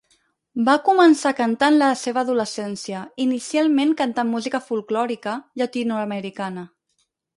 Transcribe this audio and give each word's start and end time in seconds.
Va 0.67 0.73
començar 0.85 1.33
a 1.33 1.37
cantar 1.39 1.67
en 1.73 1.77
la 1.81 1.89
seva 2.03 2.23
adolescència, 2.25 3.01
inicialment 3.27 3.93
cantant 4.01 4.33
música 4.35 4.63
folklòrica 4.71 5.35
Llatinoamericana. 5.63 6.65